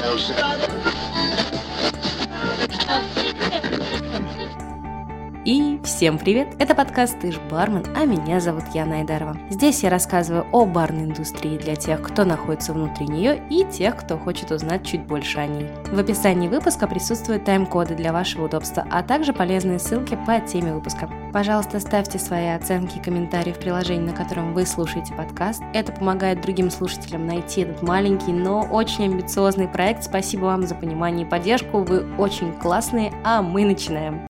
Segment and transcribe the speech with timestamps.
[0.00, 0.89] И
[6.00, 6.48] всем привет!
[6.58, 9.36] Это подкаст «Ты ж бармен», а меня зовут Яна Айдарова.
[9.50, 14.16] Здесь я рассказываю о барной индустрии для тех, кто находится внутри нее и тех, кто
[14.16, 15.68] хочет узнать чуть больше о ней.
[15.92, 21.06] В описании выпуска присутствуют тайм-коды для вашего удобства, а также полезные ссылки по теме выпуска.
[21.34, 25.62] Пожалуйста, ставьте свои оценки и комментарии в приложении, на котором вы слушаете подкаст.
[25.74, 30.04] Это помогает другим слушателям найти этот маленький, но очень амбициозный проект.
[30.04, 31.82] Спасибо вам за понимание и поддержку.
[31.82, 34.29] Вы очень классные, а мы начинаем.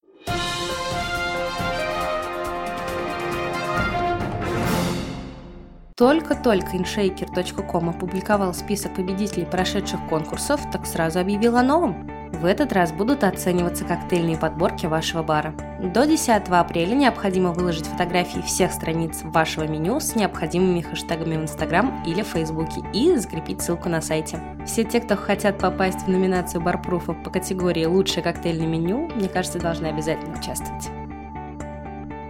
[6.00, 12.08] Только-только InShaker.com опубликовал список победителей прошедших конкурсов, так сразу объявил о новом.
[12.32, 15.52] В этот раз будут оцениваться коктейльные подборки вашего бара.
[15.78, 22.02] До 10 апреля необходимо выложить фотографии всех страниц вашего меню с необходимыми хэштегами в Инстаграм
[22.06, 24.41] или Фейсбуке и закрепить ссылку на сайте.
[24.64, 29.58] Все те, кто хотят попасть в номинацию барпруфов по категории «Лучшее коктейльное меню», мне кажется,
[29.58, 31.00] должны обязательно участвовать.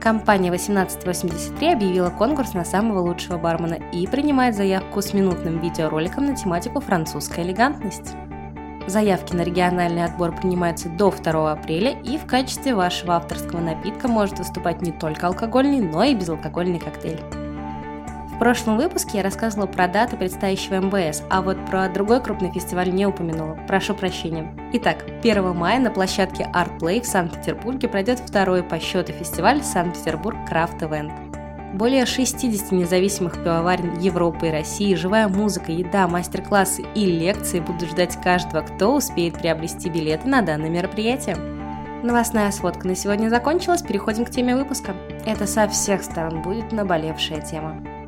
[0.00, 6.34] Компания 1883 объявила конкурс на самого лучшего бармена и принимает заявку с минутным видеороликом на
[6.34, 8.14] тематику «Французская элегантность».
[8.86, 14.38] Заявки на региональный отбор принимаются до 2 апреля, и в качестве вашего авторского напитка может
[14.38, 17.20] выступать не только алкогольный, но и безалкогольный коктейль
[18.40, 23.04] прошлом выпуске я рассказывала про даты предстоящего МБС, а вот про другой крупный фестиваль не
[23.06, 23.56] упомянула.
[23.68, 24.52] Прошу прощения.
[24.72, 30.38] Итак, 1 мая на площадке Art Play в Санкт-Петербурге пройдет второй по счету фестиваль Санкт-Петербург
[30.48, 31.12] Крафт Event.
[31.76, 38.16] Более 60 независимых пивоварен Европы и России, живая музыка, еда, мастер-классы и лекции будут ждать
[38.22, 41.36] каждого, кто успеет приобрести билеты на данное мероприятие.
[42.02, 44.94] Новостная сводка на сегодня закончилась, переходим к теме выпуска.
[45.26, 47.99] Это со всех сторон будет наболевшая тема.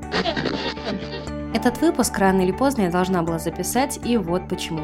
[1.55, 4.81] Этот выпуск рано или поздно я должна была записать, и вот почему.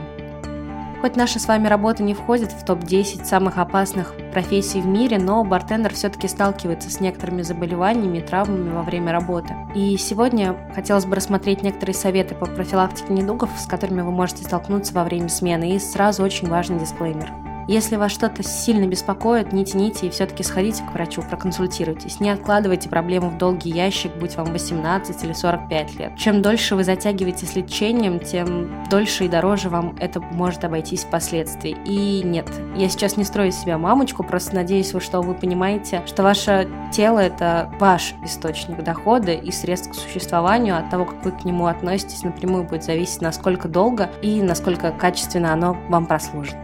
[1.00, 5.44] Хоть наша с вами работа не входит в топ-10 самых опасных профессий в мире, но
[5.44, 9.54] бартендер все-таки сталкивается с некоторыми заболеваниями и травмами во время работы.
[9.76, 14.92] И сегодня хотелось бы рассмотреть некоторые советы по профилактике недугов, с которыми вы можете столкнуться
[14.92, 17.32] во время смены, и сразу очень важный дисклеймер–
[17.68, 22.18] если вас что-то сильно беспокоит, не тяните и все-таки сходите к врачу, проконсультируйтесь.
[22.18, 26.16] Не откладывайте проблему в долгий ящик, будь вам 18 или 45 лет.
[26.16, 31.76] Чем дольше вы затягиваете с лечением, тем дольше и дороже вам это может обойтись впоследствии.
[31.84, 36.68] И нет, я сейчас не строю себя мамочку, просто надеюсь, что вы понимаете, что ваше
[36.90, 40.78] тело– это ваш источник дохода и средств к существованию.
[40.78, 45.52] От того, как вы к нему относитесь, напрямую будет зависеть, насколько долго и насколько качественно
[45.52, 46.56] оно вам прослужит.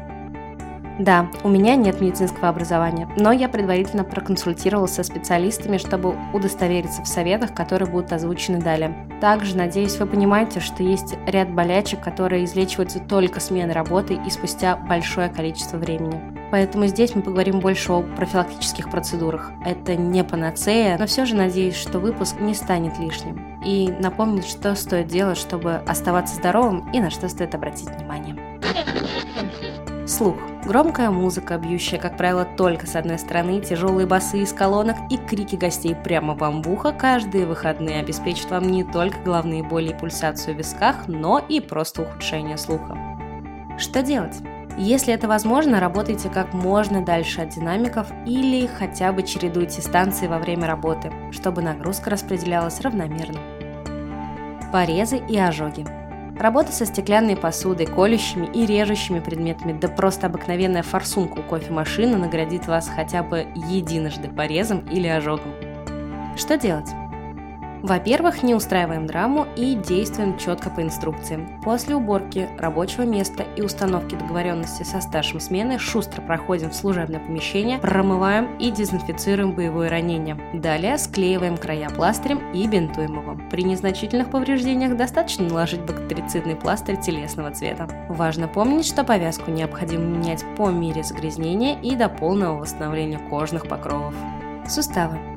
[0.99, 7.09] Да, у меня нет медицинского образования, но я предварительно проконсультировался со специалистами, чтобы удостовериться в
[7.09, 9.09] советах, которые будут озвучены далее.
[9.21, 14.77] Также, надеюсь, вы понимаете, что есть ряд болячек, которые излечиваются только сменой работы и спустя
[14.77, 16.21] большое количество времени.
[16.53, 19.51] Поэтому здесь мы поговорим больше о профилактических процедурах.
[19.65, 23.61] Это не панацея, но все же надеюсь, что выпуск не станет лишним.
[23.65, 28.37] И напомнит, что стоит делать, чтобы оставаться здоровым и на что стоит обратить внимание.
[30.07, 30.37] Слух.
[30.67, 35.57] Громкая музыка, бьющая, как правило, только с одной стороны, тяжелые басы из колонок и крики
[35.57, 40.55] гостей прямо вам в ухо каждые выходные обеспечат вам не только головные боли и пульсацию
[40.55, 42.97] в висках, но и просто ухудшение слуха.
[43.79, 44.37] Что делать?
[44.79, 50.39] Если это возможно, работайте как можно дальше от динамиков или хотя бы чередуйте станции во
[50.39, 53.39] время работы, чтобы нагрузка распределялась равномерно.
[54.73, 55.87] Порезы и ожоги.
[56.39, 62.67] Работа со стеклянной посудой, колющими и режущими предметами, да просто обыкновенная форсунка у кофемашины наградит
[62.67, 65.55] вас хотя бы единожды порезом или ожогом.
[66.37, 66.89] Что делать?
[67.85, 71.61] Во-первых, не устраиваем драму и действуем четко по инструкциям.
[71.63, 77.79] После уборки рабочего места и установки договоренности со старшим смены шустро проходим в служебное помещение,
[77.79, 80.39] промываем и дезинфицируем боевое ранение.
[80.55, 83.39] Далее склеиваем края пластырем и бинтуем его.
[83.51, 87.87] При незначительных повреждениях достаточно наложить бактерицидный пластырь телесного цвета.
[88.09, 94.15] Важно помнить, что повязку необходимо менять по мере загрязнения и до полного восстановления кожных покровов.
[94.67, 95.34] Суставы.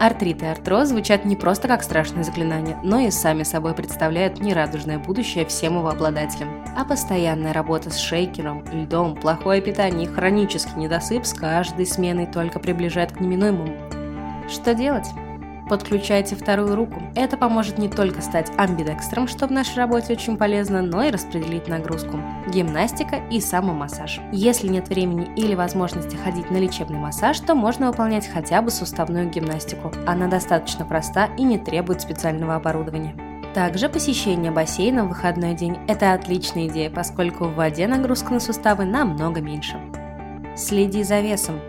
[0.00, 4.98] Артрит и артроз звучат не просто как страшное заклинание, но и сами собой представляют нерадужное
[4.98, 6.64] будущее всем его обладателям.
[6.76, 12.58] А постоянная работа с шейкером, льдом, плохое питание и хронический недосып с каждой сменой только
[12.58, 13.74] приближает к неминуемому.
[14.48, 15.06] Что делать?
[15.68, 17.02] Подключайте вторую руку.
[17.14, 21.68] Это поможет не только стать амбидекстром, что в нашей работе очень полезно, но и распределить
[21.68, 22.18] нагрузку.
[22.48, 24.20] Гимнастика и самомассаж.
[24.30, 29.30] Если нет времени или возможности ходить на лечебный массаж, то можно выполнять хотя бы суставную
[29.30, 29.90] гимнастику.
[30.06, 33.14] Она достаточно проста и не требует специального оборудования.
[33.54, 38.84] Также посещение бассейна в выходной день– это отличная идея, поскольку в воде нагрузка на суставы
[38.84, 39.78] намного меньше.
[40.56, 41.60] Следи за весом.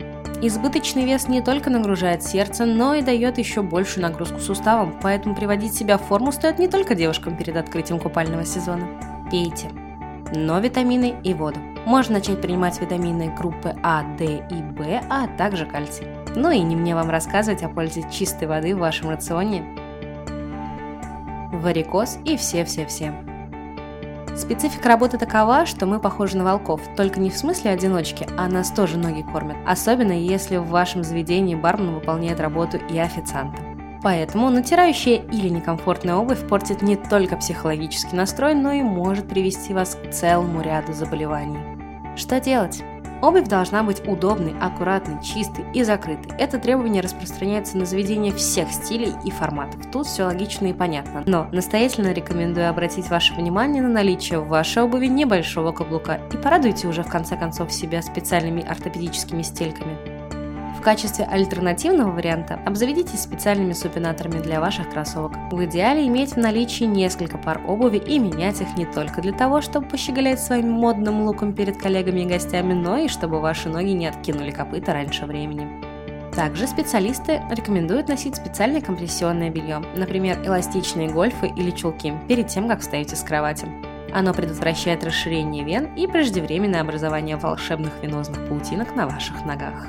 [0.47, 5.74] Избыточный вес не только нагружает сердце, но и дает еще большую нагрузку суставам, поэтому приводить
[5.74, 8.88] себя в форму стоит не только девушкам перед открытием купального сезона.
[9.31, 9.69] Пейте.
[10.36, 11.59] Но витамины и воду.
[11.88, 16.06] Можно начать принимать витамины группы А, D и В, а также кальций.
[16.36, 19.65] Ну и не мне вам рассказывать о пользе чистой воды в вашем рационе,
[21.53, 23.15] варикоз и все-все-все.
[24.36, 28.70] Специфика работы такова, что мы похожи на волков, только не в смысле одиночки, а нас
[28.70, 33.62] тоже ноги кормят, особенно если в вашем заведении бармен выполняет работу и официанта.
[34.04, 39.96] Поэтому натирающая или некомфортная обувь портит не только психологический настрой, но и может привести вас
[39.96, 41.58] к целому ряду заболеваний.
[42.18, 42.84] Что делать?
[43.22, 46.36] Обувь должна быть удобной, аккуратной, чистой и закрытой.
[46.38, 49.82] Это требование распространяется на заведение всех стилей и форматов.
[49.92, 51.24] Тут все логично и понятно.
[51.26, 56.88] Но настоятельно рекомендую обратить ваше внимание на наличие в вашей обуви небольшого каблука и порадуйте
[56.88, 60.15] уже в конце концов себя специальными ортопедическими стельками
[60.86, 65.34] качестве альтернативного варианта обзаведитесь специальными супинаторами для ваших кроссовок.
[65.52, 69.62] В идеале иметь в наличии несколько пар обуви и менять их не только для того,
[69.62, 74.06] чтобы пощеголять своим модным луком перед коллегами и гостями, но и чтобы ваши ноги не
[74.06, 75.68] откинули копыта раньше времени.
[76.36, 82.81] Также специалисты рекомендуют носить специальное компрессионное белье, например, эластичные гольфы или чулки, перед тем, как
[82.81, 83.66] встаете с кровати.
[84.14, 89.88] Оно предотвращает расширение вен и преждевременное образование волшебных венозных паутинок на ваших ногах.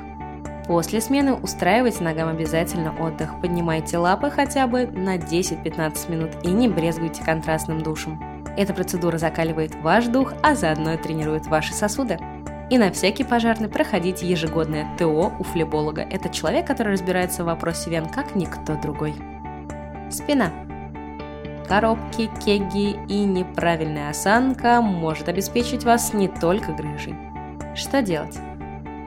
[0.66, 6.68] После смены устраивайте ногам обязательно отдых, поднимайте лапы хотя бы на 10-15 минут и не
[6.68, 8.20] брезгуйте контрастным душем.
[8.56, 12.18] Эта процедура закаливает ваш дух, а заодно и тренирует ваши сосуды.
[12.68, 16.02] И на всякий пожарный проходите ежегодное ТО у флеболога.
[16.02, 19.14] Это человек, который разбирается в вопросе вен как никто другой.
[20.10, 20.50] Спина.
[21.68, 27.14] Коробки, кеги и неправильная осанка может обеспечить вас не только грыжей.
[27.76, 28.36] Что делать?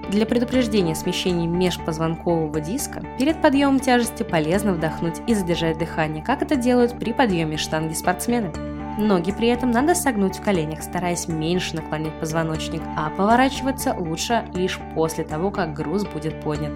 [0.09, 6.55] Для предупреждения смещений межпозвонкового диска перед подъемом тяжести полезно вдохнуть и задержать дыхание, как это
[6.55, 8.51] делают при подъеме штанги спортсмены.
[8.97, 14.79] Ноги при этом надо согнуть в коленях, стараясь меньше наклонять позвоночник, а поворачиваться лучше лишь
[14.95, 16.73] после того, как груз будет поднят.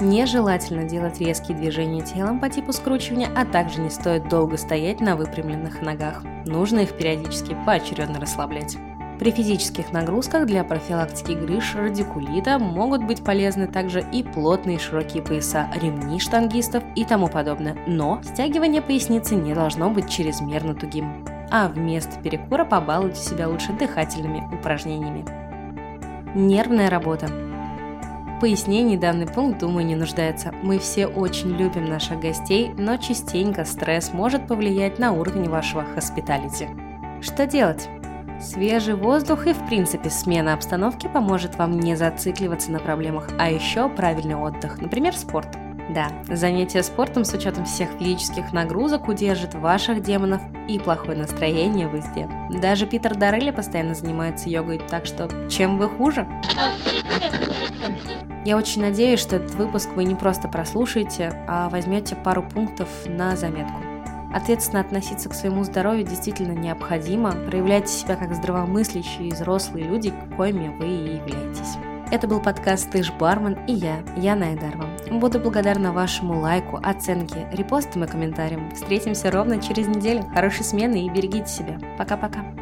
[0.00, 5.16] Нежелательно делать резкие движения телом по типу скручивания, а также не стоит долго стоять на
[5.16, 6.22] выпрямленных ногах.
[6.46, 8.78] Нужно их периодически поочередно расслаблять.
[9.18, 15.68] При физических нагрузках для профилактики грыж радикулита могут быть полезны также и плотные широкие пояса,
[15.74, 17.76] ремни штангистов и тому подобное.
[17.88, 21.24] Но стягивание поясницы не должно быть чрезмерно тугим.
[21.50, 25.24] А вместо перекура побалуйте себя лучше дыхательными упражнениями.
[26.36, 27.28] Нервная работа.
[28.40, 30.52] Пояснений данный пункт, думаю, не нуждается.
[30.62, 36.68] Мы все очень любим наших гостей, но частенько стресс может повлиять на уровень вашего хоспиталити.
[37.20, 37.88] Что делать?
[38.40, 43.88] Свежий воздух и, в принципе, смена обстановки поможет вам не зацикливаться на проблемах, а еще
[43.88, 45.48] правильный отдых, например, спорт.
[45.90, 52.28] Да, занятие спортом с учетом всех физических нагрузок удержит ваших демонов и плохое настроение везде.
[52.60, 56.28] Даже Питер Дарелли постоянно занимается йогой, так что чем вы хуже?
[58.44, 63.34] Я очень надеюсь, что этот выпуск вы не просто прослушаете, а возьмете пару пунктов на
[63.34, 63.87] заметку.
[64.32, 67.32] Ответственно относиться к своему здоровью действительно необходимо.
[67.46, 71.76] Проявляйте себя как здравомыслящие взрослые люди, коими вы и являетесь.
[72.10, 74.88] Это был подкаст «Ты ж бармен» и я, Яна Айдарова.
[75.10, 78.70] Буду благодарна вашему лайку, оценке, репостам и комментариям.
[78.70, 80.24] Встретимся ровно через неделю.
[80.32, 81.78] Хорошей смены и берегите себя.
[81.98, 82.57] Пока-пока.